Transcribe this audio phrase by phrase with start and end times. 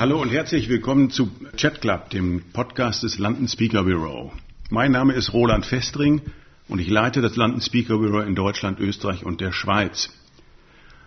[0.00, 4.32] Hallo und herzlich willkommen zu Chat Club, dem Podcast des London Speaker Bureau.
[4.70, 6.22] Mein Name ist Roland Festring
[6.68, 10.08] und ich leite das London Speaker Bureau in Deutschland, Österreich und der Schweiz.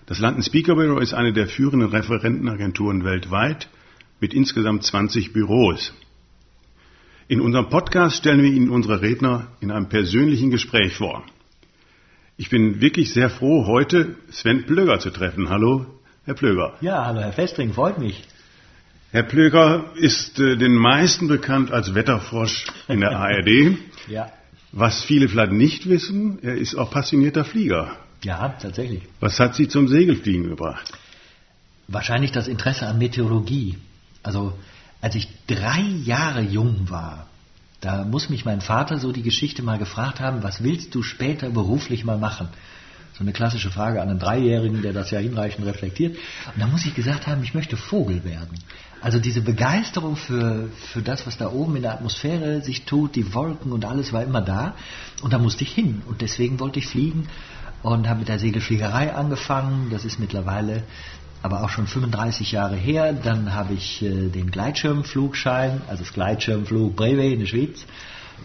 [0.05, 3.67] Das London Speaker Bureau ist eine der führenden Referentenagenturen weltweit
[4.19, 5.91] mit insgesamt 20 Büros.
[7.27, 11.23] In unserem Podcast stellen wir Ihnen unsere Redner in einem persönlichen Gespräch vor.
[12.37, 15.49] Ich bin wirklich sehr froh, heute Sven Plöger zu treffen.
[15.49, 15.87] Hallo,
[16.25, 16.75] Herr Plöger.
[16.81, 18.23] Ja, hallo, Herr Festring, freut mich.
[19.13, 23.77] Herr Plöger ist äh, den meisten bekannt als Wetterfrosch in der ARD.
[24.07, 24.31] ja.
[24.71, 27.95] Was viele vielleicht nicht wissen, er ist auch passionierter Flieger.
[28.23, 29.03] Ja, tatsächlich.
[29.19, 30.91] Was hat Sie zum Segelfliegen gebracht?
[31.87, 33.77] Wahrscheinlich das Interesse an Meteorologie.
[34.23, 34.57] Also,
[34.99, 37.27] als ich drei Jahre jung war,
[37.81, 41.51] da muss mich mein Vater so die Geschichte mal gefragt haben, was willst du später
[41.51, 42.47] beruflich mal machen?
[43.13, 46.17] So eine klassische Frage an einen Dreijährigen, der das ja hinreichend reflektiert.
[46.53, 48.57] Und da muss ich gesagt haben, ich möchte Vogel werden.
[49.01, 53.33] Also diese Begeisterung für, für das, was da oben in der Atmosphäre sich tut, die
[53.33, 54.75] Wolken und alles war immer da.
[55.21, 56.01] Und da musste ich hin.
[56.07, 57.27] Und deswegen wollte ich fliegen
[57.83, 59.89] und habe mit der Segelfliegerei angefangen.
[59.91, 60.83] Das ist mittlerweile
[61.43, 63.13] aber auch schon 35 Jahre her.
[63.13, 67.85] Dann habe ich äh, den Gleitschirmflugschein, also das Gleitschirmflug Brevet in der Schweiz,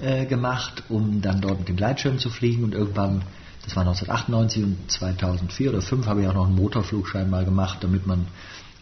[0.01, 2.65] äh, gemacht, um dann dort mit dem Gleitschirm zu fliegen.
[2.65, 3.23] Und irgendwann,
[3.69, 7.79] das war 1998 und 2004 oder 2005, habe ich auch noch einen Motorflugschein mal gemacht,
[7.83, 8.27] damit man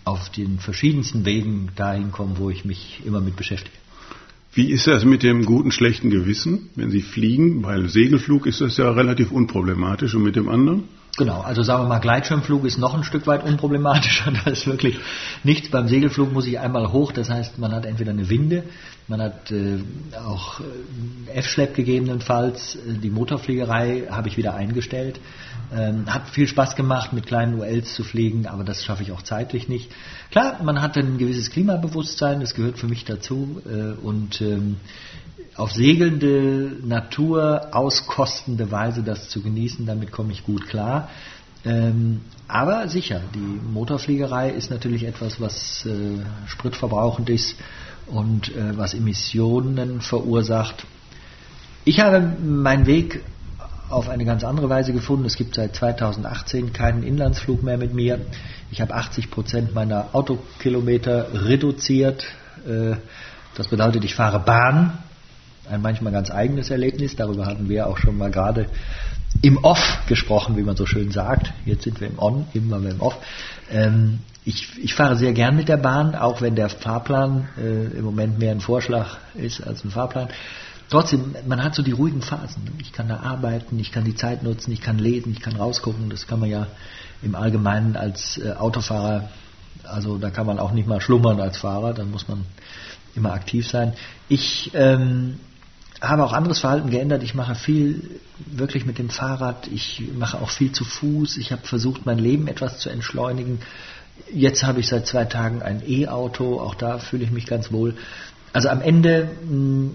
[0.04, 3.76] auf den verschiedensten Wegen dahin kommen, wo ich mich immer mit beschäftige.
[4.54, 7.64] Wie ist das mit dem guten, schlechten Gewissen, wenn Sie fliegen?
[7.64, 10.84] Weil Segelflug ist das ja relativ unproblematisch und mit dem anderen?
[11.16, 14.32] Genau, also sagen wir mal, Gleitschirmflug ist noch ein Stück weit unproblematischer.
[14.44, 14.98] Da ist wirklich
[15.44, 15.70] nichts.
[15.70, 18.64] Beim Segelflug muss ich einmal hoch, das heißt, man hat entweder eine Winde,
[19.08, 19.78] man hat äh,
[20.26, 22.76] auch äh, F-Schlepp gegebenenfalls.
[22.86, 25.18] Die Motorfliegerei habe ich wieder eingestellt.
[25.74, 29.22] Ähm, hat viel Spaß gemacht, mit kleinen ULs zu fliegen, aber das schaffe ich auch
[29.22, 29.90] zeitlich nicht.
[30.30, 33.62] Klar, man hat ein gewisses Klimabewusstsein, das gehört für mich dazu.
[33.64, 34.76] Äh, und ähm,
[35.56, 41.08] auf segelnde Natur auskostende Weise das zu genießen, damit komme ich gut klar.
[41.64, 43.38] Ähm, aber sicher, die
[43.72, 47.56] Motorfliegerei ist natürlich etwas, was äh, spritverbrauchend ist
[48.06, 50.86] und äh, was Emissionen verursacht.
[51.84, 53.22] Ich habe meinen Weg
[53.88, 55.24] auf eine ganz andere Weise gefunden.
[55.24, 58.20] Es gibt seit 2018 keinen Inlandsflug mehr mit mir.
[58.70, 62.26] Ich habe 80 Prozent meiner Autokilometer reduziert.
[62.66, 62.96] Äh,
[63.56, 64.98] das bedeutet, ich fahre Bahn.
[65.70, 67.16] Ein manchmal ganz eigenes Erlebnis.
[67.16, 68.66] Darüber hatten wir auch schon mal gerade
[69.42, 71.52] im Off gesprochen, wie man so schön sagt.
[71.64, 73.16] Jetzt sind wir im On, waren wir im Off.
[73.70, 78.04] Ähm, ich, ich, fahre sehr gern mit der Bahn, auch wenn der Fahrplan äh, im
[78.04, 80.28] Moment mehr ein Vorschlag ist als ein Fahrplan.
[80.88, 82.62] Trotzdem, man hat so die ruhigen Phasen.
[82.80, 86.10] Ich kann da arbeiten, ich kann die Zeit nutzen, ich kann lesen, ich kann rausgucken.
[86.10, 86.68] Das kann man ja
[87.22, 89.28] im Allgemeinen als äh, Autofahrer,
[89.82, 92.44] also da kann man auch nicht mal schlummern als Fahrer, da muss man
[93.16, 93.94] immer aktiv sein.
[94.28, 95.40] Ich ähm,
[96.00, 97.22] habe auch anderes Verhalten geändert.
[97.22, 99.66] Ich mache viel wirklich mit dem Fahrrad.
[99.68, 101.38] Ich mache auch viel zu Fuß.
[101.38, 103.60] Ich habe versucht, mein Leben etwas zu entschleunigen.
[104.32, 106.60] Jetzt habe ich seit zwei Tagen ein E-Auto.
[106.60, 107.94] Auch da fühle ich mich ganz wohl.
[108.52, 109.90] Also am Ende mh,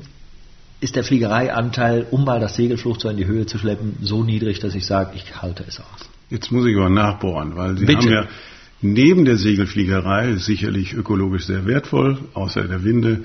[0.79, 4.75] ist der Fliegereianteil, um mal das Segelflugzeug in die Höhe zu schleppen, so niedrig, dass
[4.75, 6.09] ich sage, ich halte es aus.
[6.29, 7.99] Jetzt muss ich aber nachbohren, weil Sie Bitte.
[7.99, 8.27] haben ja
[8.81, 13.23] neben der Segelfliegerei, sicherlich ökologisch sehr wertvoll, außer der Winde,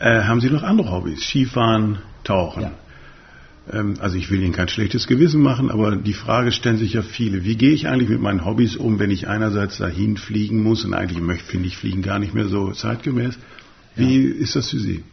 [0.00, 1.20] äh, haben Sie noch andere Hobbys?
[1.22, 2.62] Skifahren, Tauchen.
[2.62, 2.72] Ja.
[3.72, 7.02] Ähm, also ich will Ihnen kein schlechtes Gewissen machen, aber die Frage stellen sich ja
[7.02, 7.44] viele.
[7.44, 10.94] Wie gehe ich eigentlich mit meinen Hobbys um, wenn ich einerseits dahin fliegen muss und
[10.94, 13.38] eigentlich möchte, finde ich Fliegen gar nicht mehr so zeitgemäß?
[13.96, 15.04] Wie ist das für Sie?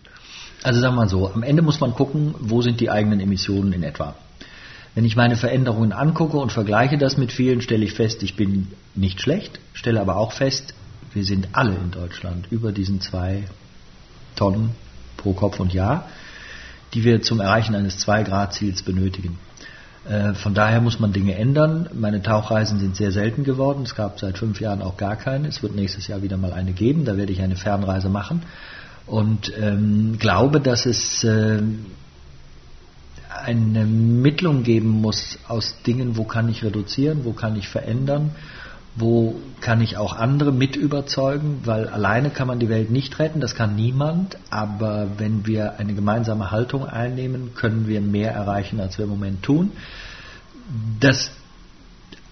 [0.62, 3.74] Also sagen wir mal so, am Ende muss man gucken, wo sind die eigenen Emissionen
[3.74, 4.16] in etwa.
[4.96, 8.68] Wenn ich meine Veränderungen angucke und vergleiche das mit vielen, stelle ich fest, ich bin
[8.94, 10.74] nicht schlecht, stelle aber auch fest,
[11.14, 13.46] wir sind alle in Deutschland über diesen zwei
[14.36, 14.72] Tonnen
[15.18, 16.08] pro Kopf und Jahr,
[16.94, 19.38] die wir zum Erreichen eines 2-Grad-Ziels benötigen.
[20.08, 21.90] Äh, Von daher muss man Dinge ändern.
[21.94, 23.84] Meine Tauchreisen sind sehr selten geworden.
[23.84, 25.48] Es gab seit fünf Jahren auch gar keine.
[25.48, 27.06] Es wird nächstes Jahr wieder mal eine geben.
[27.06, 28.44] Da werde ich eine Fernreise machen.
[29.06, 31.62] Und ähm, glaube, dass es äh,
[33.30, 38.32] eine Mittlung geben muss aus Dingen, wo kann ich reduzieren, wo kann ich verändern,
[38.96, 43.40] wo kann ich auch andere mit überzeugen, weil alleine kann man die Welt nicht retten,
[43.40, 48.98] das kann niemand, aber wenn wir eine gemeinsame Haltung einnehmen, können wir mehr erreichen, als
[48.98, 49.72] wir im Moment tun.
[51.00, 51.32] Dass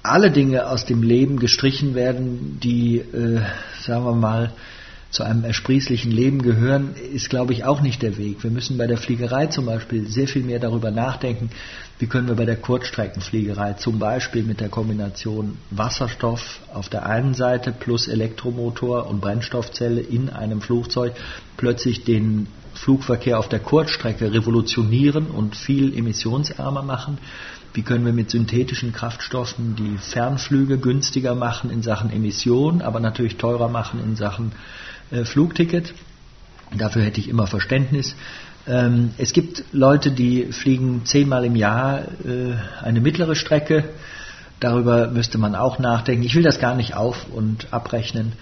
[0.03, 3.41] alle Dinge aus dem Leben gestrichen werden, die, äh,
[3.81, 4.51] sagen wir mal,
[5.11, 8.43] zu einem ersprießlichen Leben gehören, ist, glaube ich, auch nicht der Weg.
[8.43, 11.49] Wir müssen bei der Fliegerei zum Beispiel sehr viel mehr darüber nachdenken,
[11.99, 17.33] wie können wir bei der Kurzstreckenfliegerei zum Beispiel mit der Kombination Wasserstoff auf der einen
[17.33, 21.13] Seite plus Elektromotor und Brennstoffzelle in einem Flugzeug
[21.57, 27.17] plötzlich den Flugverkehr auf der Kurzstrecke revolutionieren und viel emissionsärmer machen.
[27.73, 33.37] Wie können wir mit synthetischen Kraftstoffen die Fernflüge günstiger machen in Sachen Emission, aber natürlich
[33.37, 34.53] teurer machen in Sachen
[35.11, 35.93] äh, Flugticket.
[36.75, 38.15] Dafür hätte ich immer Verständnis.
[38.67, 43.85] Ähm, es gibt Leute, die fliegen zehnmal im Jahr äh, eine mittlere Strecke.
[44.59, 46.23] Darüber müsste man auch nachdenken.
[46.23, 48.33] Ich will das gar nicht auf und abrechnen.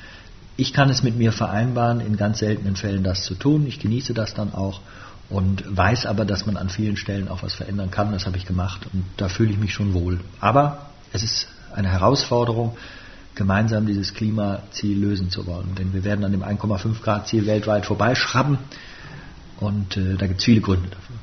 [0.57, 3.66] Ich kann es mit mir vereinbaren, in ganz seltenen Fällen das zu tun.
[3.66, 4.81] Ich genieße das dann auch
[5.30, 8.12] und weiß aber, dass man an vielen Stellen auch was verändern kann.
[8.12, 10.19] Das habe ich gemacht und da fühle ich mich schon wohl.
[10.42, 12.75] Aber es ist eine Herausforderung
[13.39, 15.74] gemeinsam dieses Klimaziel lösen zu wollen.
[15.75, 18.57] Denn wir werden an dem 1,5 Grad Ziel weltweit vorbeischrauben
[19.59, 21.15] und äh, da gibt es viele Gründe dafür.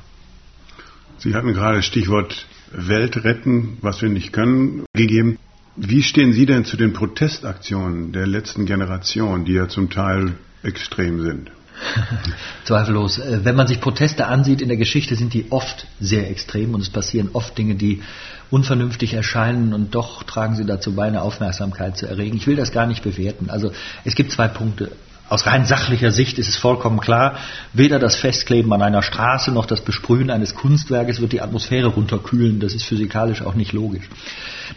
[1.19, 5.37] Sie hatten gerade das Stichwort Welt retten, was wir nicht können, gegeben.
[5.75, 11.21] Wie stehen Sie denn zu den Protestaktionen der letzten Generation, die ja zum Teil extrem
[11.21, 11.51] sind?
[12.63, 13.19] Zweifellos.
[13.19, 16.81] Äh, wenn man sich Proteste ansieht in der Geschichte, sind die oft sehr extrem und
[16.81, 18.01] es passieren oft Dinge, die
[18.49, 22.37] unvernünftig erscheinen und doch tragen sie dazu bei, eine Aufmerksamkeit zu erregen.
[22.37, 23.49] Ich will das gar nicht bewerten.
[23.49, 23.71] Also
[24.05, 24.91] es gibt zwei Punkte.
[25.29, 27.37] Aus rein sachlicher Sicht ist es vollkommen klar,
[27.73, 32.61] weder das Festkleben an einer Straße noch das Besprühen eines Kunstwerkes wird die Atmosphäre runterkühlen.
[32.61, 34.07] Das ist physikalisch auch nicht logisch.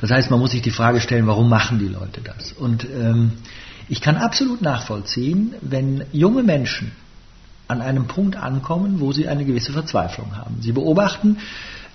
[0.01, 2.51] Das heißt, man muss sich die Frage stellen, warum machen die Leute das?
[2.53, 3.35] Und ähm,
[3.91, 6.93] ich kann absolut nachvollziehen, wenn junge Menschen
[7.67, 10.59] an einem Punkt ankommen, wo sie eine gewisse Verzweiflung haben.
[10.61, 11.39] Sie beobachten,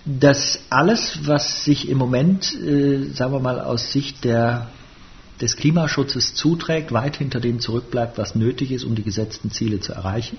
[0.04, 4.68] dass alles, was sich im Moment, äh, sagen wir mal, aus Sicht der,
[5.40, 9.94] des Klimaschutzes zuträgt, weit hinter dem zurückbleibt, was nötig ist, um die gesetzten Ziele zu
[9.94, 10.38] erreichen.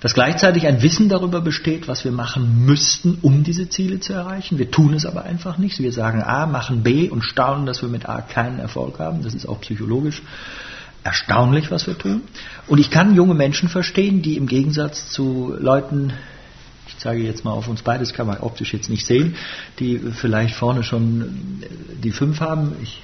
[0.00, 4.58] Dass gleichzeitig ein Wissen darüber besteht, was wir machen müssten, um diese Ziele zu erreichen.
[4.58, 5.80] Wir tun es aber einfach nicht.
[5.80, 9.22] Wir sagen A, machen B und staunen, dass wir mit A keinen Erfolg haben.
[9.22, 10.22] Das ist auch psychologisch
[11.04, 12.22] erstaunlich, was wir tun.
[12.66, 16.12] Und ich kann junge Menschen verstehen, die im Gegensatz zu Leuten,
[16.86, 19.36] ich zeige jetzt mal auf uns beides, kann man optisch jetzt nicht sehen,
[19.78, 21.62] die vielleicht vorne schon
[22.02, 22.72] die fünf haben.
[22.82, 23.02] Ich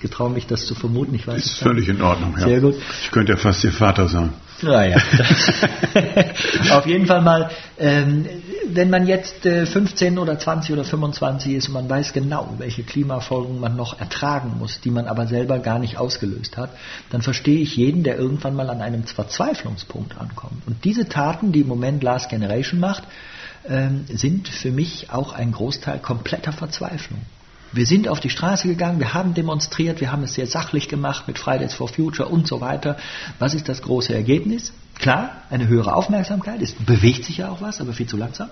[0.00, 1.14] getraue mich, das zu vermuten.
[1.14, 2.36] Ich weiß ist völlig in Ordnung.
[2.36, 2.60] Sehr ja.
[2.60, 2.74] gut.
[3.02, 4.32] Ich könnte ja fast Ihr Vater sein.
[4.62, 4.96] Naja,
[6.70, 8.26] auf jeden Fall mal, ähm,
[8.68, 12.84] wenn man jetzt äh, 15 oder 20 oder 25 ist und man weiß genau, welche
[12.84, 16.70] Klimafolgen man noch ertragen muss, die man aber selber gar nicht ausgelöst hat,
[17.10, 20.66] dann verstehe ich jeden, der irgendwann mal an einem Verzweiflungspunkt ankommt.
[20.66, 23.02] Und diese Taten, die im Moment Last Generation macht,
[23.68, 27.20] ähm, sind für mich auch ein Großteil kompletter Verzweiflung.
[27.72, 31.26] Wir sind auf die Straße gegangen, wir haben demonstriert, wir haben es sehr sachlich gemacht
[31.26, 32.98] mit Fridays for Future und so weiter.
[33.38, 34.72] Was ist das große Ergebnis?
[34.98, 38.50] Klar, eine höhere Aufmerksamkeit, es bewegt sich ja auch was, aber viel zu langsam.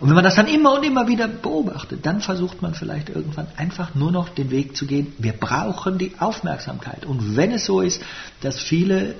[0.00, 3.46] Und wenn man das dann immer und immer wieder beobachtet, dann versucht man vielleicht irgendwann
[3.56, 7.04] einfach nur noch den Weg zu gehen, wir brauchen die Aufmerksamkeit.
[7.04, 8.02] Und wenn es so ist,
[8.40, 9.14] dass viele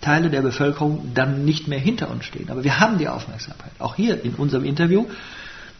[0.00, 3.72] Teile der Bevölkerung dann nicht mehr hinter uns stehen, aber wir haben die Aufmerksamkeit.
[3.78, 5.06] Auch hier in unserem Interview,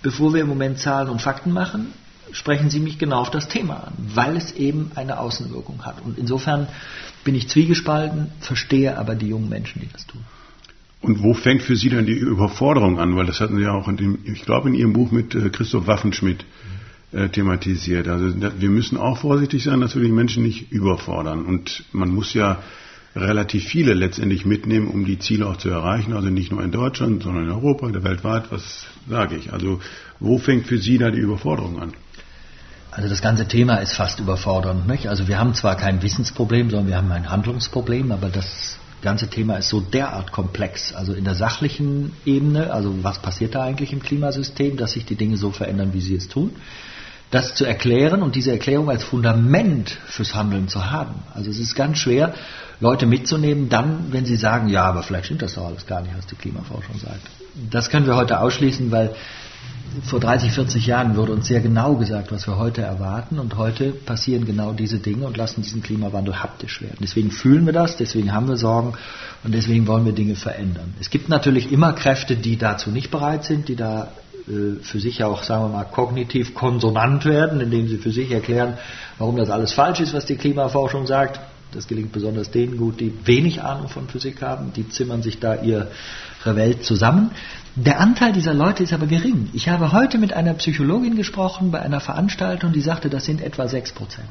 [0.03, 1.93] bevor wir im Moment Zahlen und Fakten machen,
[2.33, 6.01] sprechen Sie mich genau auf das Thema an, weil es eben eine Außenwirkung hat.
[6.05, 6.69] Und insofern
[7.25, 10.23] bin ich zwiegespalten, verstehe aber die jungen Menschen, die das tun.
[11.03, 13.17] Und wo fängt für Sie denn die Überforderung an?
[13.17, 15.49] Weil das hatten Sie ja auch in dem, ich glaube, in Ihrem Buch mit äh,
[15.49, 16.45] Christoph Waffenschmidt
[17.13, 18.07] äh, thematisiert.
[18.07, 21.45] Also wir müssen auch vorsichtig sein, dass wir die Menschen nicht überfordern.
[21.45, 22.63] Und man muss ja
[23.17, 26.13] relativ viele letztendlich mitnehmen, um die Ziele auch zu erreichen.
[26.13, 28.53] Also nicht nur in Deutschland, sondern in Europa, weltweit.
[28.53, 29.53] Was sage ich?
[29.53, 29.81] Also
[30.21, 31.95] wo fängt für Sie da die Überforderung an?
[32.91, 34.89] Also das ganze Thema ist fast überfordernd.
[34.89, 35.09] Nicht?
[35.09, 39.57] Also wir haben zwar kein Wissensproblem, sondern wir haben ein Handlungsproblem, aber das ganze Thema
[39.57, 40.93] ist so derart komplex.
[40.93, 45.15] Also in der sachlichen Ebene, also was passiert da eigentlich im Klimasystem, dass sich die
[45.15, 46.53] Dinge so verändern, wie sie es tun.
[47.31, 51.15] Das zu erklären und diese Erklärung als Fundament fürs Handeln zu haben.
[51.33, 52.35] Also es ist ganz schwer,
[52.81, 56.17] Leute mitzunehmen, dann, wenn sie sagen, ja, aber vielleicht stimmt das doch alles gar nicht,
[56.17, 57.21] was die Klimaforschung sagt.
[57.71, 59.15] Das können wir heute ausschließen, weil
[60.05, 63.39] vor 30, 40 Jahren wurde uns sehr genau gesagt, was wir heute erwarten.
[63.39, 66.99] Und heute passieren genau diese Dinge und lassen diesen Klimawandel haptisch werden.
[67.01, 68.95] Deswegen fühlen wir das, deswegen haben wir Sorgen
[69.43, 70.95] und deswegen wollen wir Dinge verändern.
[71.01, 74.13] Es gibt natürlich immer Kräfte, die dazu nicht bereit sind, die da
[74.49, 78.79] äh, für sich auch, sagen wir mal, kognitiv konsonant werden, indem sie für sich erklären,
[79.19, 81.41] warum das alles falsch ist, was die Klimaforschung sagt.
[81.73, 84.73] Das gelingt besonders denen gut, die wenig Ahnung von Physik haben.
[84.75, 85.89] Die zimmern sich da ihre
[86.45, 87.31] Welt zusammen.
[87.77, 89.49] Der Anteil dieser Leute ist aber gering.
[89.53, 93.69] Ich habe heute mit einer Psychologin gesprochen bei einer Veranstaltung, die sagte, das sind etwa
[93.69, 94.29] 6 Prozent.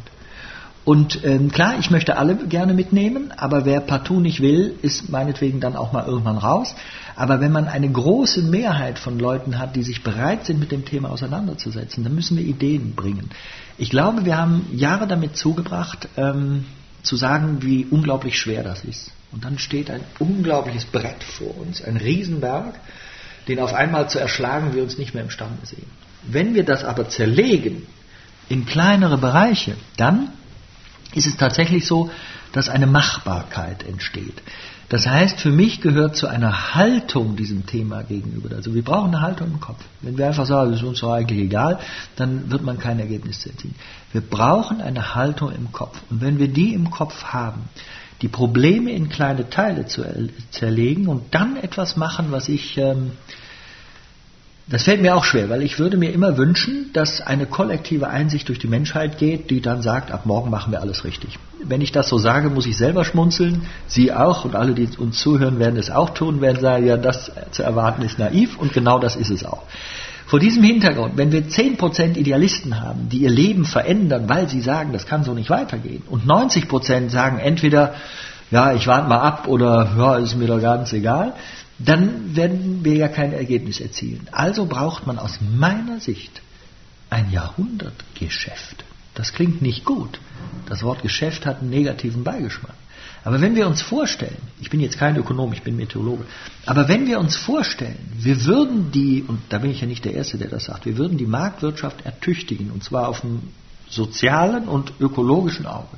[0.86, 5.60] Und ähm, klar, ich möchte alle gerne mitnehmen, aber wer partout nicht will, ist meinetwegen
[5.60, 6.74] dann auch mal irgendwann raus.
[7.16, 10.86] Aber wenn man eine große Mehrheit von Leuten hat, die sich bereit sind, mit dem
[10.86, 13.30] Thema auseinanderzusetzen, dann müssen wir Ideen bringen.
[13.78, 16.66] Ich glaube, wir haben Jahre damit zugebracht, ähm,
[17.04, 19.12] zu sagen, wie unglaublich schwer das ist.
[19.32, 22.80] Und dann steht ein unglaubliches Brett vor uns, ein Riesenberg,
[23.48, 25.86] den auf einmal zu erschlagen wir uns nicht mehr imstande sehen.
[26.24, 27.88] Wenn wir das aber zerlegen
[28.50, 30.30] in kleinere Bereiche, dann
[31.14, 32.12] ist es tatsächlich so,
[32.52, 34.42] dass eine Machbarkeit entsteht.
[34.90, 38.56] Das heißt, für mich gehört zu einer Haltung diesem Thema gegenüber.
[38.56, 39.84] Also wir brauchen eine Haltung im Kopf.
[40.02, 41.80] Wenn wir einfach sagen, das ist uns doch eigentlich egal,
[42.16, 43.76] dann wird man kein Ergebnis erzielen.
[44.12, 46.02] Wir brauchen eine Haltung im Kopf.
[46.10, 47.70] Und wenn wir die im Kopf haben,
[48.24, 50.04] die Probleme in kleine Teile zu
[50.50, 53.12] zerlegen und dann etwas machen, was ich ähm,
[54.70, 58.48] das fällt mir auch schwer, weil ich würde mir immer wünschen, dass eine kollektive Einsicht
[58.50, 61.40] durch die Menschheit geht, die dann sagt, ab morgen machen wir alles richtig.
[61.64, 65.20] Wenn ich das so sage, muss ich selber schmunzeln, Sie auch und alle, die uns
[65.20, 69.00] zuhören, werden es auch tun, werden sagen, ja, das zu erwarten ist naiv und genau
[69.00, 69.64] das ist es auch.
[70.28, 74.94] Vor diesem Hintergrund, wenn wir 10% Idealisten haben, die ihr Leben verändern, weil sie sagen,
[74.94, 77.96] das kann so nicht weitergehen, und 90% sagen entweder,
[78.52, 81.34] ja, ich warte mal ab oder ja, ist mir doch ganz egal,
[81.80, 84.28] dann werden wir ja kein Ergebnis erzielen.
[84.32, 86.42] Also braucht man aus meiner Sicht
[87.10, 88.84] ein Jahrhundertgeschäft.
[89.16, 90.20] Das klingt nicht gut.
[90.68, 92.76] Das Wort Geschäft hat einen negativen Beigeschmack.
[93.24, 96.26] Aber wenn wir uns vorstellen, ich bin jetzt kein Ökonom, ich bin Meteorologe,
[96.66, 100.14] aber wenn wir uns vorstellen, wir würden die, und da bin ich ja nicht der
[100.14, 103.42] Erste, der das sagt, wir würden die Marktwirtschaft ertüchtigen, und zwar auf dem
[103.90, 105.98] sozialen und ökologischen Auge,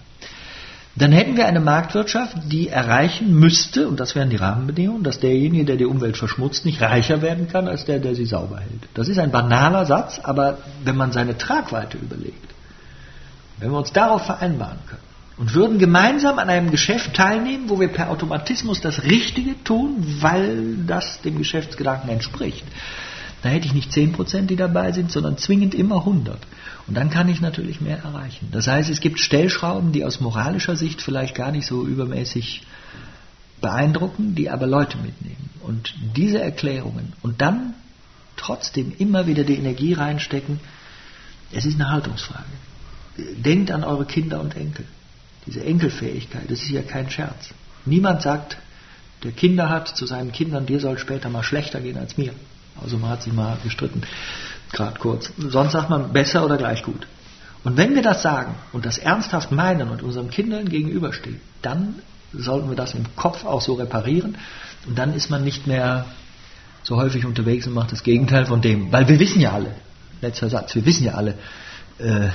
[0.95, 5.63] dann hätten wir eine Marktwirtschaft, die erreichen müsste, und das wären die Rahmenbedingungen, dass derjenige,
[5.63, 8.89] der die Umwelt verschmutzt, nicht reicher werden kann als der, der sie sauber hält.
[8.93, 12.53] Das ist ein banaler Satz, aber wenn man seine Tragweite überlegt,
[13.60, 15.01] wenn wir uns darauf vereinbaren können
[15.38, 20.75] und würden gemeinsam an einem Geschäft teilnehmen, wo wir per Automatismus das Richtige tun, weil
[20.86, 22.65] das dem Geschäftsgedanken entspricht,
[23.41, 26.39] da hätte ich nicht 10%, die dabei sind, sondern zwingend immer 100.
[26.88, 28.50] Und dann kann ich natürlich mehr erreichen.
[28.51, 32.63] Das heißt, es gibt Stellschrauben, die aus moralischer Sicht vielleicht gar nicht so übermäßig
[33.60, 35.50] beeindrucken, die aber Leute mitnehmen.
[35.62, 37.74] Und diese Erklärungen und dann
[38.38, 40.60] trotzdem immer wieder die Energie reinstecken,
[41.51, 42.45] es ist eine Haltungsfrage.
[43.17, 44.86] Denkt an eure Kinder und Enkel.
[45.45, 47.50] Diese Enkelfähigkeit, das ist ja kein Scherz.
[47.86, 48.57] Niemand sagt,
[49.24, 52.33] der Kinder hat zu seinen Kindern, dir soll später mal schlechter gehen als mir.
[52.82, 54.01] Also man hat sich mal gestritten,
[54.72, 55.32] gerade kurz.
[55.38, 57.08] Sonst sagt man besser oder gleich gut.
[57.63, 61.96] Und wenn wir das sagen und das ernsthaft meinen und unseren Kindern gegenüberstehen, dann
[62.34, 64.38] sollten wir das im Kopf auch so reparieren.
[64.88, 66.06] Und dann ist man nicht mehr
[66.84, 68.92] so häufig unterwegs und macht das Gegenteil von dem.
[68.92, 69.75] Weil wir wissen ja alle,
[70.22, 71.36] letzter Satz, wir wissen ja alle,
[72.00, 72.30] äh,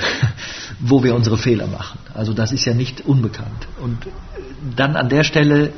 [0.81, 1.99] wo wir unsere Fehler machen.
[2.15, 3.67] Also das ist ja nicht unbekannt.
[3.83, 3.99] Und
[4.77, 5.73] dann an der Stelle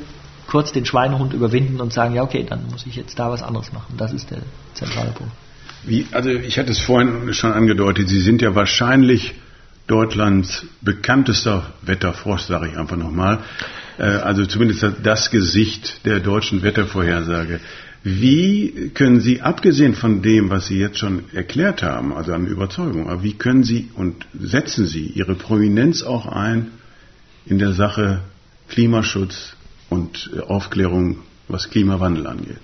[0.49, 3.71] kurz den Schweinehund überwinden und sagen, ja okay, dann muss ich jetzt da was anderes
[3.71, 3.95] machen.
[3.97, 4.39] Das ist der
[4.73, 5.31] zentrale Punkt.
[5.83, 9.35] Wie, also ich hatte es vorhin schon angedeutet, Sie sind ja wahrscheinlich
[9.87, 13.39] Deutschlands bekanntester Wetterfrosch, sage ich einfach nochmal.
[13.97, 17.59] Äh, also zumindest das Gesicht der deutschen Wettervorhersage.
[18.03, 23.09] Wie können Sie, abgesehen von dem, was Sie jetzt schon erklärt haben, also an Überzeugung,
[23.09, 26.71] aber wie können Sie und setzen Sie Ihre Prominenz auch ein
[27.45, 28.21] in der Sache
[28.69, 29.55] Klimaschutz,
[29.89, 31.17] und äh, Aufklärung,
[31.47, 32.59] was Klimawandel angeht?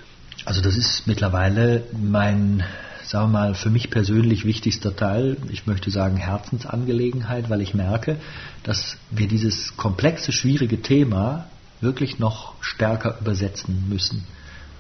[0.46, 2.64] Also das ist mittlerweile mein,
[3.04, 5.38] sagen wir mal, für mich persönlich wichtigster Teil.
[5.50, 8.18] Ich möchte sagen Herzensangelegenheit, weil ich merke,
[8.64, 11.46] dass wir dieses komplexe, schwierige Thema
[11.82, 14.26] wirklich noch stärker übersetzen müssen.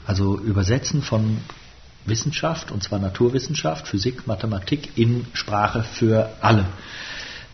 [0.05, 1.37] Also übersetzen von
[2.05, 6.65] Wissenschaft, und zwar Naturwissenschaft, Physik, Mathematik in Sprache für alle.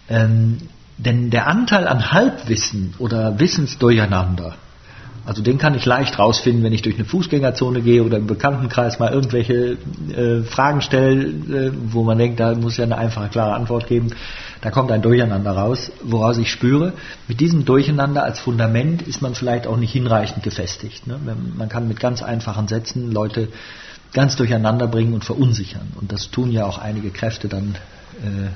[0.09, 0.57] Ähm,
[0.97, 4.55] denn der Anteil an Halbwissen oder Wissensdurcheinander,
[5.25, 8.99] also den kann ich leicht rausfinden, wenn ich durch eine Fußgängerzone gehe oder im Bekanntenkreis
[8.99, 9.77] mal irgendwelche
[10.15, 14.09] äh, Fragen stelle, äh, wo man denkt, da muss ja eine einfache, klare Antwort geben.
[14.61, 16.93] Da kommt ein Durcheinander raus, woraus ich spüre,
[17.27, 21.07] mit diesem Durcheinander als Fundament ist man vielleicht auch nicht hinreichend gefestigt.
[21.07, 21.19] Ne?
[21.57, 23.49] Man kann mit ganz einfachen Sätzen Leute
[24.13, 25.93] ganz durcheinander bringen und verunsichern.
[25.99, 27.75] Und das tun ja auch einige Kräfte dann
[28.21, 28.49] äh,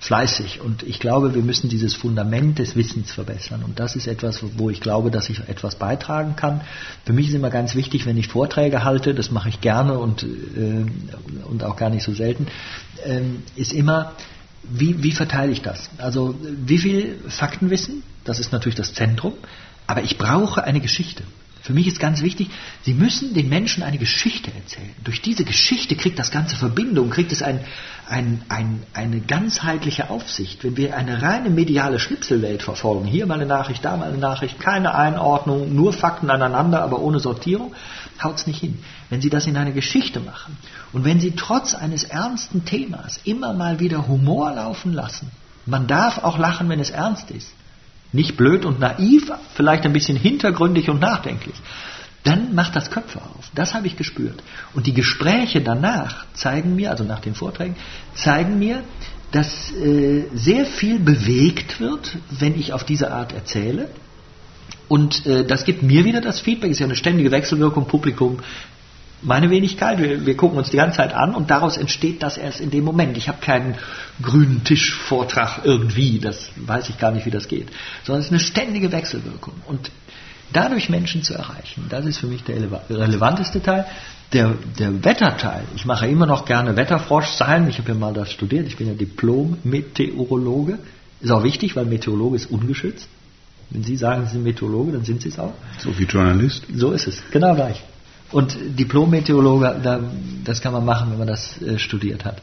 [0.00, 0.60] fleißig.
[0.60, 3.62] Und ich glaube, wir müssen dieses Fundament des Wissens verbessern.
[3.62, 6.62] Und das ist etwas, wo ich glaube, dass ich etwas beitragen kann.
[7.04, 10.22] Für mich ist immer ganz wichtig, wenn ich Vorträge halte, das mache ich gerne und,
[10.22, 10.86] äh,
[11.44, 12.46] und auch gar nicht so selten,
[13.04, 13.20] äh,
[13.56, 14.12] ist immer,
[14.62, 15.90] wie, wie verteile ich das?
[15.98, 19.34] Also wie viel Faktenwissen, das ist natürlich das Zentrum,
[19.86, 21.24] aber ich brauche eine Geschichte.
[21.70, 22.50] Für mich ist ganz wichtig,
[22.82, 24.92] Sie müssen den Menschen eine Geschichte erzählen.
[25.04, 27.60] Durch diese Geschichte kriegt das Ganze Verbindung, kriegt es ein,
[28.08, 30.64] ein, ein, eine ganzheitliche Aufsicht.
[30.64, 34.58] Wenn wir eine reine mediale Schnipselwelt verfolgen, hier mal eine Nachricht, da mal eine Nachricht,
[34.58, 37.72] keine Einordnung, nur Fakten aneinander, aber ohne Sortierung,
[38.20, 38.80] haut es nicht hin.
[39.08, 40.58] Wenn Sie das in eine Geschichte machen
[40.92, 45.30] und wenn Sie trotz eines ernsten Themas immer mal wieder Humor laufen lassen,
[45.66, 47.52] man darf auch lachen, wenn es ernst ist,
[48.12, 51.56] nicht blöd und naiv, vielleicht ein bisschen hintergründig und nachdenklich,
[52.24, 53.50] dann macht das Köpfe auf.
[53.54, 54.42] Das habe ich gespürt.
[54.74, 57.76] Und die Gespräche danach zeigen mir, also nach den Vorträgen,
[58.14, 58.82] zeigen mir,
[59.32, 63.88] dass äh, sehr viel bewegt wird, wenn ich auf diese Art erzähle.
[64.88, 68.40] Und äh, das gibt mir wieder das Feedback, ist ja eine ständige Wechselwirkung, Publikum,
[69.22, 72.60] meine Wenigkeit, wir, wir, gucken uns die ganze Zeit an und daraus entsteht das erst
[72.60, 73.16] in dem Moment.
[73.16, 73.76] Ich habe keinen
[74.22, 77.68] grünen Tischvortrag irgendwie, das weiß ich gar nicht, wie das geht,
[78.04, 79.54] sondern es ist eine ständige Wechselwirkung.
[79.66, 79.90] Und
[80.52, 82.56] dadurch Menschen zu erreichen, das ist für mich der
[82.88, 83.86] relevanteste Teil.
[84.32, 88.30] Der, der Wetterteil, ich mache immer noch gerne Wetterfrosch sein, ich habe ja mal das
[88.30, 90.78] studiert, ich bin ja Diplom-Meteorologe,
[91.20, 93.08] ist auch wichtig, weil Meteorologe ist ungeschützt.
[93.70, 95.54] Wenn Sie sagen, Sie sind Meteorologe, dann sind Sie es auch.
[95.78, 96.64] So wie Journalist?
[96.72, 97.82] So ist es, genau gleich.
[98.32, 100.00] Und Diplom-Meteorologe, da,
[100.44, 102.40] das kann man machen, wenn man das äh, studiert hat.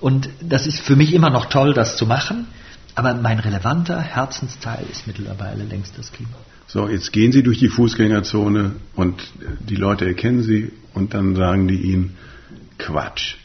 [0.00, 2.46] Und das ist für mich immer noch toll, das zu machen.
[2.94, 6.34] Aber mein relevanter Herzensteil ist mittlerweile längst das Klima.
[6.66, 9.22] So, jetzt gehen Sie durch die Fußgängerzone und
[9.60, 12.16] die Leute erkennen Sie und dann sagen die Ihnen,
[12.76, 13.36] Quatsch.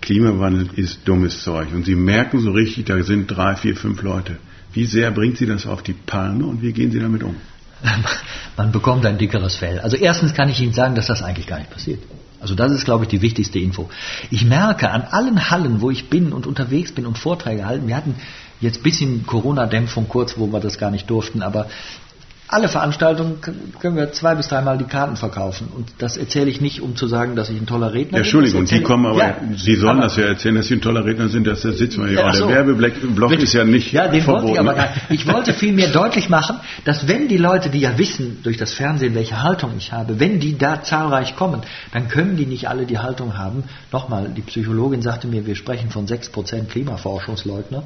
[0.00, 1.72] Klimawandel ist dummes Zeug.
[1.72, 4.36] Und Sie merken so richtig, da sind drei, vier, fünf Leute.
[4.72, 7.36] Wie sehr bringt Sie das auf die Palme und wie gehen Sie damit um?
[8.56, 9.80] man bekommt ein dickeres Fell.
[9.80, 12.02] Also erstens kann ich Ihnen sagen, dass das eigentlich gar nicht passiert.
[12.40, 13.88] Also das ist, glaube ich, die wichtigste Info.
[14.30, 17.96] Ich merke an allen Hallen, wo ich bin und unterwegs bin und Vorträge halten, wir
[17.96, 18.16] hatten
[18.60, 21.66] jetzt bisschen Corona-Dämpfung kurz, wo wir das gar nicht durften, aber
[22.54, 23.40] alle Veranstaltungen
[23.80, 25.68] können wir zwei bis dreimal die Karten verkaufen.
[25.74, 28.18] Und das erzähle ich nicht, um zu sagen, dass ich ein toller Redner bin.
[28.18, 31.28] Entschuldigung, die kommen aber, ja, Sie sollen das ja erzählen, dass Sie ein toller Redner
[31.28, 32.20] sind, das sitzen wir hier.
[32.20, 32.46] Ja, so.
[32.46, 34.56] Der Werbeblock ist ja nicht Ja, den verboten.
[34.56, 34.88] wollte ich aber.
[35.10, 39.14] Ich wollte vielmehr deutlich machen, dass wenn die Leute, die ja wissen durch das Fernsehen,
[39.14, 42.98] welche Haltung ich habe, wenn die da zahlreich kommen, dann können die nicht alle die
[42.98, 43.64] Haltung haben.
[43.92, 47.82] Nochmal, die Psychologin sagte mir, wir sprechen von 6% Klimaforschungsleugner.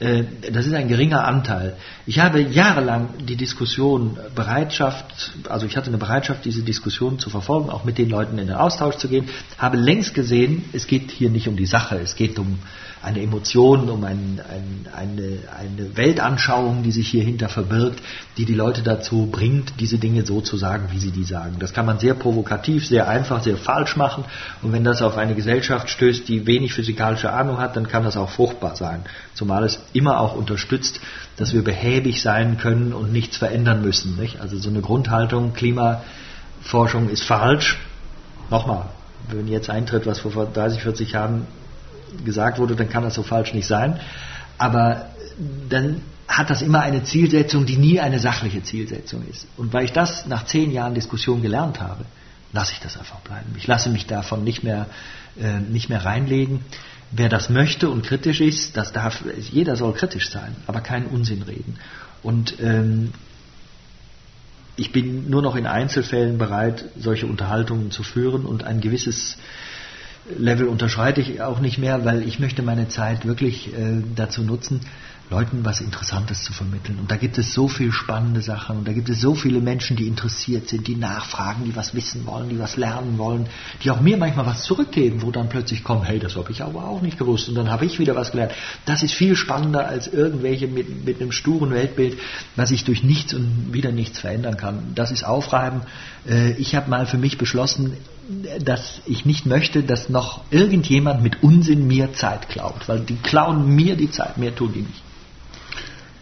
[0.00, 1.76] Äh, das ist ein geringer Anteil.
[2.06, 7.70] Ich habe jahrelang die Diskussion Bereitschaft, also ich hatte eine Bereitschaft, diese Diskussion zu verfolgen,
[7.70, 11.30] auch mit den Leuten in den Austausch zu gehen, habe längst gesehen, es geht hier
[11.30, 12.58] nicht um die Sache, es geht um
[13.02, 18.00] eine Emotion, um ein, ein, eine, eine Weltanschauung, die sich hier hinter verbirgt,
[18.36, 21.56] die die Leute dazu bringt, diese Dinge so zu sagen, wie sie die sagen.
[21.58, 24.24] Das kann man sehr provokativ, sehr einfach, sehr falsch machen.
[24.62, 28.16] Und wenn das auf eine Gesellschaft stößt, die wenig physikalische Ahnung hat, dann kann das
[28.16, 29.02] auch fruchtbar sein.
[29.34, 31.00] Zumal es immer auch unterstützt,
[31.36, 34.16] dass wir behäbig sein können und nichts verändern müssen.
[34.16, 34.40] Nicht?
[34.40, 37.78] Also so eine Grundhaltung, Klimaforschung ist falsch.
[38.50, 38.86] Nochmal,
[39.30, 41.46] wenn jetzt eintritt, was vor 30, 40 Jahren
[42.24, 44.00] gesagt wurde, dann kann das so falsch nicht sein.
[44.56, 45.06] Aber
[45.68, 49.46] dann hat das immer eine Zielsetzung, die nie eine sachliche Zielsetzung ist.
[49.56, 52.04] Und weil ich das nach zehn Jahren Diskussion gelernt habe,
[52.52, 53.54] lasse ich das einfach bleiben.
[53.56, 54.86] Ich lasse mich davon nicht mehr,
[55.40, 56.60] äh, nicht mehr reinlegen.
[57.10, 61.42] Wer das möchte und kritisch ist, das darf, jeder soll kritisch sein, aber keinen Unsinn
[61.42, 61.78] reden.
[62.22, 63.12] Und ähm,
[64.76, 69.38] ich bin nur noch in Einzelfällen bereit, solche Unterhaltungen zu führen und ein gewisses
[70.36, 74.80] Level unterschreite ich auch nicht mehr, weil ich möchte meine Zeit wirklich äh, dazu nutzen,
[75.30, 76.98] Leuten was Interessantes zu vermitteln.
[76.98, 79.94] Und da gibt es so viele spannende Sachen und da gibt es so viele Menschen,
[79.94, 83.46] die interessiert sind, die nachfragen, die was wissen wollen, die was lernen wollen,
[83.82, 86.84] die auch mir manchmal was zurückgeben, wo dann plötzlich kommen, hey, das habe ich aber
[86.84, 88.52] auch nicht gewusst und dann habe ich wieder was gelernt.
[88.86, 92.18] Das ist viel spannender als irgendwelche mit, mit einem sturen Weltbild,
[92.56, 94.92] was ich durch nichts und wieder nichts verändern kann.
[94.94, 95.82] Das ist aufreiben.
[96.26, 97.98] Äh, ich habe mal für mich beschlossen,
[98.60, 103.74] dass ich nicht möchte, dass noch irgendjemand mit Unsinn mir Zeit klaut, weil die klauen
[103.74, 105.02] mir die Zeit, mehr tun die nicht.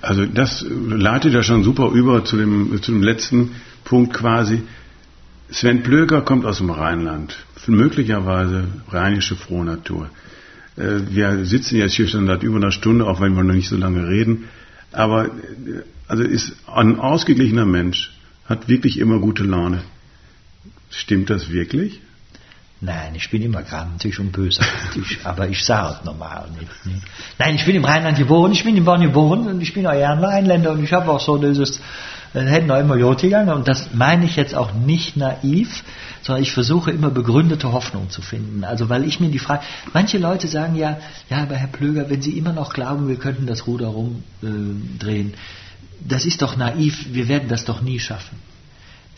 [0.00, 4.62] Also das leitet ja schon super über zu dem, zu dem letzten Punkt quasi.
[5.50, 10.10] Sven Plöger kommt aus dem Rheinland, möglicherweise rheinische Frohnatur.
[10.76, 13.68] Äh, wir sitzen jetzt hier schon seit über einer Stunde, auch wenn wir noch nicht
[13.68, 14.44] so lange reden.
[14.92, 15.30] Aber äh,
[16.08, 18.12] also ist ein ausgeglichener Mensch,
[18.44, 19.82] hat wirklich immer gute Laune.
[20.90, 22.00] Stimmt das wirklich?
[22.80, 27.02] Nein, ich bin immer grantig und bösartig, aber ich sage es normal nicht, nicht,
[27.38, 29.92] Nein, ich bin im Rheinland geboren, ich bin in Bonn geboren und ich bin auch
[29.92, 31.80] ein Rheinländer und ich habe auch so dieses,
[32.34, 35.84] dann hätten auch immer Jod gegangen und das meine ich jetzt auch nicht naiv,
[36.20, 38.62] sondern ich versuche immer begründete Hoffnung zu finden.
[38.62, 39.62] Also weil ich mir die Frage,
[39.94, 40.98] manche Leute sagen ja,
[41.30, 45.36] ja, aber Herr Plöger, wenn Sie immer noch glauben, wir könnten das Ruder rumdrehen, äh,
[46.06, 48.38] das ist doch naiv, wir werden das doch nie schaffen.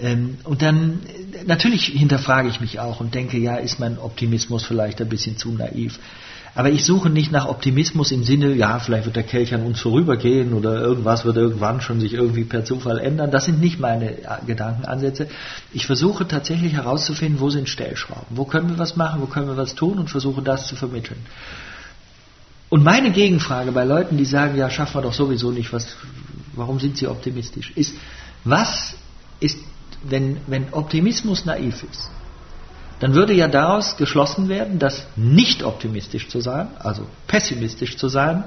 [0.01, 1.01] Ähm, und dann,
[1.47, 5.51] natürlich hinterfrage ich mich auch und denke, ja, ist mein Optimismus vielleicht ein bisschen zu
[5.53, 5.99] naiv.
[6.55, 9.81] Aber ich suche nicht nach Optimismus im Sinne, ja, vielleicht wird der Kelch an uns
[9.81, 13.31] vorübergehen oder irgendwas wird irgendwann schon sich irgendwie per Zufall ändern.
[13.31, 15.29] Das sind nicht meine äh, Gedankenansätze.
[15.73, 19.57] Ich versuche tatsächlich herauszufinden, wo sind Stellschrauben, wo können wir was machen, wo können wir
[19.57, 21.21] was tun und versuche das zu vermitteln.
[22.71, 25.97] Und meine Gegenfrage bei Leuten, die sagen, ja, schaffen wir doch sowieso nicht, was,
[26.55, 27.95] warum sind sie optimistisch, ist,
[28.45, 28.95] was
[29.41, 29.59] ist,
[30.03, 32.11] wenn, wenn Optimismus naiv ist?
[33.01, 38.45] dann würde ja daraus geschlossen werden, dass nicht optimistisch zu sein, also pessimistisch zu sein,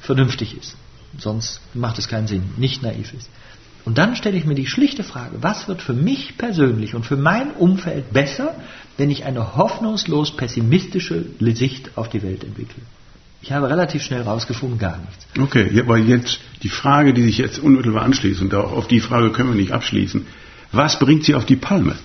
[0.00, 0.76] vernünftig ist.
[1.18, 3.28] Sonst macht es keinen Sinn, nicht naiv ist.
[3.84, 7.16] Und dann stelle ich mir die schlichte Frage, was wird für mich persönlich und für
[7.16, 8.54] mein Umfeld besser,
[8.98, 12.82] wenn ich eine hoffnungslos pessimistische Sicht auf die Welt entwickle?
[13.42, 15.26] Ich habe relativ schnell rausgefunden, gar nichts.
[15.38, 19.50] Okay, aber jetzt die Frage, die sich jetzt unmittelbar anschließt, und auf die Frage können
[19.50, 20.26] wir nicht abschließen.
[20.72, 21.96] Was bringt Sie auf die Palme?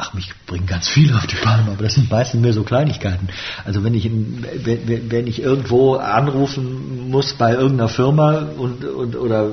[0.00, 3.28] Ach, mich bringen ganz viele auf die Palme, aber das sind meistens mehr so Kleinigkeiten.
[3.64, 9.50] Also wenn ich, wenn, wenn ich irgendwo anrufen muss bei irgendeiner Firma und, und, oder,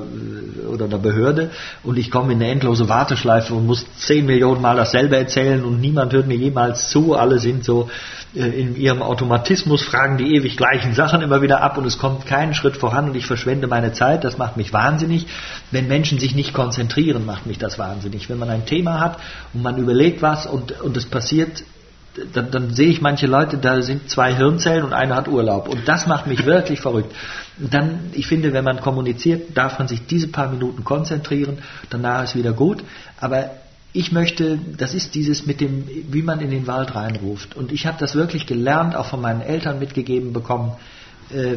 [0.70, 1.50] oder einer Behörde
[1.82, 5.80] und ich komme in eine endlose Warteschleife und muss zehn Millionen Mal dasselbe erzählen und
[5.80, 7.90] niemand hört mir jemals zu, alle sind so
[8.36, 12.26] äh, in ihrem Automatismus, fragen die ewig gleichen Sachen immer wieder ab und es kommt
[12.26, 15.26] keinen Schritt voran und ich verschwende meine Zeit, das macht mich wahnsinnig.
[15.70, 18.28] Wenn Menschen sich nicht konzentrieren, macht mich das wahnsinnig.
[18.28, 19.18] Wenn man ein Thema hat
[19.54, 21.64] und man überlegt was, was und, und es passiert,
[22.32, 25.68] dann, dann sehe ich manche Leute, da sind zwei Hirnzellen und einer hat Urlaub.
[25.68, 27.14] Und das macht mich wirklich verrückt.
[27.58, 31.58] dann, ich finde, wenn man kommuniziert, darf man sich diese paar Minuten konzentrieren,
[31.90, 32.82] danach ist wieder gut.
[33.20, 33.50] Aber
[33.92, 37.56] ich möchte, das ist dieses mit dem, wie man in den Wald reinruft.
[37.56, 40.72] Und ich habe das wirklich gelernt, auch von meinen Eltern mitgegeben bekommen.
[41.30, 41.56] Äh,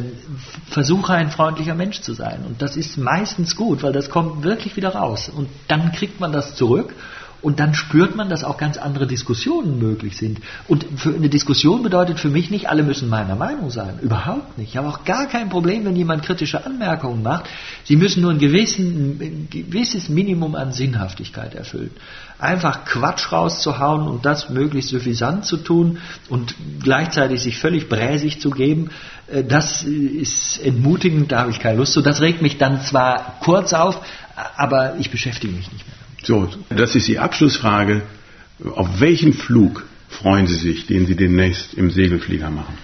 [0.68, 2.44] versuche ein freundlicher Mensch zu sein.
[2.44, 5.30] Und das ist meistens gut, weil das kommt wirklich wieder raus.
[5.34, 6.94] Und dann kriegt man das zurück
[7.42, 10.40] und dann spürt man, dass auch ganz andere Diskussionen möglich sind.
[10.68, 13.98] Und eine Diskussion bedeutet für mich nicht, alle müssen meiner Meinung sein.
[14.00, 14.70] Überhaupt nicht.
[14.70, 17.48] Ich habe auch gar kein Problem, wenn jemand kritische Anmerkungen macht.
[17.84, 21.92] Sie müssen nur ein, gewissen, ein gewisses Minimum an Sinnhaftigkeit erfüllen.
[22.38, 25.98] Einfach Quatsch rauszuhauen und das möglichst suffisant zu tun
[26.28, 28.90] und gleichzeitig sich völlig bräsig zu geben,
[29.30, 32.02] äh, das ist entmutigend, da habe ich keine Lust zu.
[32.02, 34.00] Das regt mich dann zwar kurz auf,
[34.56, 35.99] aber ich beschäftige mich nicht mehr.
[36.22, 38.02] So, das ist die Abschlussfrage.
[38.64, 42.76] Auf welchen Flug freuen Sie sich, den Sie demnächst im Segelflieger machen?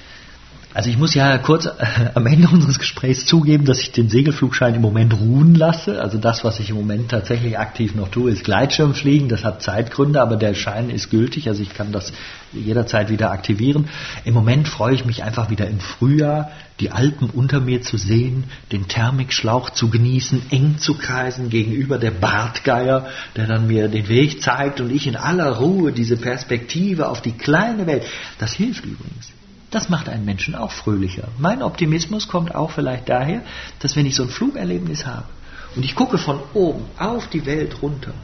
[0.77, 1.71] Also ich muss ja kurz äh,
[2.13, 6.03] am Ende unseres Gesprächs zugeben, dass ich den Segelflugschein im Moment ruhen lasse.
[6.03, 9.31] Also das, was ich im Moment tatsächlich aktiv noch tue, ist Gleitschirmfliegen.
[9.31, 11.49] Das hat Zeitgründe, aber der Schein ist gültig.
[11.49, 12.13] Also ich kann das
[12.53, 13.89] jederzeit wieder aktivieren.
[14.27, 18.45] Im Moment freue ich mich einfach wieder im Frühjahr, die Alpen unter mir zu sehen,
[18.71, 24.43] den Thermikschlauch zu genießen, eng zu kreisen gegenüber der Bartgeier, der dann mir den Weg
[24.43, 28.05] zeigt und ich in aller Ruhe diese Perspektive auf die kleine Welt.
[28.39, 29.33] Das hilft übrigens.
[29.77, 31.29] Das macht einen Menschen auch fröhlicher.
[31.37, 33.43] Mein Optimismus kommt auch vielleicht daher,
[33.81, 35.29] dass wenn ich so ein Flugerlebnis habe
[35.75, 38.15] und ich gucke von oben auf die Welt runter,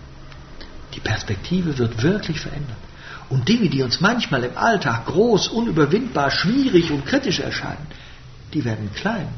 [0.94, 2.78] die Perspektive wird wirklich verändert.
[3.28, 7.86] Und Dinge, die uns manchmal im Alltag groß, unüberwindbar, schwierig und kritisch erscheinen,
[8.54, 9.28] die werden klein.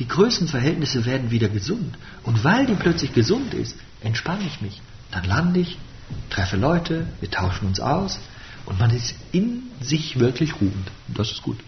[0.00, 1.94] Die Größenverhältnisse werden wieder gesund.
[2.24, 4.82] Und weil die plötzlich gesund ist, entspanne ich mich.
[5.12, 5.78] Dann lande ich,
[6.30, 8.18] treffe Leute, wir tauschen uns aus,
[8.66, 10.90] und man ist in sich wirklich ruhend.
[11.14, 11.58] Das ist gut.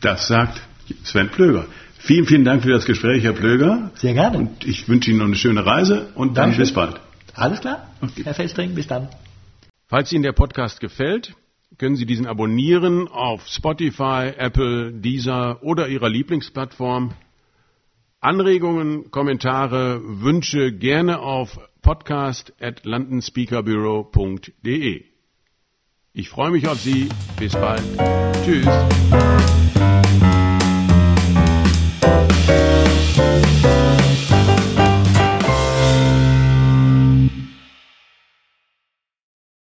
[0.00, 0.60] Das sagt
[1.04, 1.66] Sven Plöger.
[1.98, 3.90] Vielen, vielen Dank für das Gespräch, Herr Plöger.
[3.94, 4.38] Sehr gerne.
[4.38, 6.62] Und ich wünsche Ihnen noch eine schöne Reise und dann Dankeschön.
[6.62, 6.98] bis bald.
[7.34, 7.86] Alles klar.
[8.00, 8.24] Okay.
[8.24, 9.08] Herr Festring, bis dann.
[9.86, 11.34] Falls Ihnen der Podcast gefällt,
[11.78, 17.12] können Sie diesen abonnieren auf Spotify, Apple, Deezer oder Ihrer Lieblingsplattform.
[18.20, 25.09] Anregungen, Kommentare, Wünsche gerne auf podcast at londonspeakerbureau.de.
[26.12, 27.08] Ich freue mich auf Sie.
[27.38, 27.82] Bis bald.
[28.44, 28.66] Tschüss.